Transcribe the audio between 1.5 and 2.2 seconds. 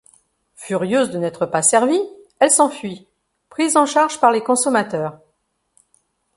servie,